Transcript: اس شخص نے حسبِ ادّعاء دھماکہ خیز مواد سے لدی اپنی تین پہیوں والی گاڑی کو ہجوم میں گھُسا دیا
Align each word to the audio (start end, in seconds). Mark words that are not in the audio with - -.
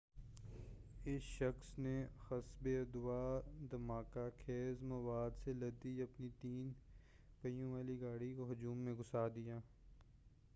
اس 1.05 1.21
شخص 1.23 1.67
نے 1.79 1.93
حسبِ 2.31 2.75
ادّعاء 2.77 3.39
دھماکہ 3.71 4.27
خیز 4.45 4.81
مواد 4.83 5.37
سے 5.43 5.53
لدی 5.53 6.01
اپنی 6.01 6.29
تین 6.41 6.71
پہیوں 7.41 7.71
والی 7.71 7.99
گاڑی 8.01 8.33
کو 8.33 8.51
ہجوم 8.51 8.77
میں 8.77 8.93
گھُسا 8.93 9.27
دیا 9.35 9.59